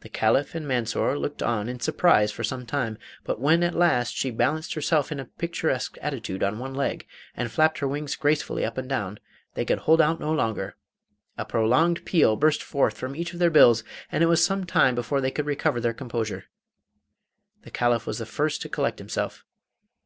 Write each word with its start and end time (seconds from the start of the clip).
The 0.00 0.08
Caliph 0.08 0.54
and 0.54 0.66
Mansor 0.66 1.18
looked 1.18 1.42
on 1.42 1.68
in 1.68 1.78
surprise 1.78 2.32
for 2.32 2.42
some 2.42 2.64
time; 2.64 2.96
but 3.22 3.38
when 3.38 3.62
at 3.62 3.74
last 3.74 4.16
she 4.16 4.30
balanced 4.30 4.72
herself 4.72 5.12
in 5.12 5.20
a 5.20 5.26
picturesque 5.26 5.98
attitude 6.00 6.42
on 6.42 6.58
one 6.58 6.72
leg, 6.72 7.06
and 7.36 7.50
flapped 7.50 7.80
her 7.80 7.86
wings 7.86 8.16
gracefully 8.16 8.64
up 8.64 8.78
and 8.78 8.88
down, 8.88 9.18
they 9.52 9.66
could 9.66 9.80
hold 9.80 10.00
out 10.00 10.20
no 10.20 10.32
longer; 10.32 10.74
a 11.36 11.44
prolonged 11.44 12.06
peal 12.06 12.34
burst 12.34 12.62
from 12.62 13.14
each 13.14 13.34
of 13.34 13.40
their 13.40 13.50
bills, 13.50 13.84
and 14.10 14.24
it 14.24 14.28
was 14.28 14.42
some 14.42 14.64
time 14.64 14.94
before 14.94 15.20
they 15.20 15.30
could 15.30 15.44
recover 15.44 15.82
their 15.82 15.92
composure. 15.92 16.46
The 17.64 17.70
Caliph 17.70 18.06
was 18.06 18.16
the 18.20 18.24
first 18.24 18.62
to 18.62 18.70
collect 18.70 18.98
himself. 18.98 19.44